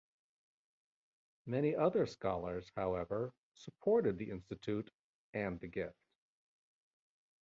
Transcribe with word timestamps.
Many 1.45 1.75
other 1.75 2.07
scholars, 2.07 2.71
however, 2.75 3.35
supported 3.53 4.17
the 4.17 4.31
institute 4.31 4.89
and 5.35 5.59
the 5.59 5.67
gift. 5.67 6.01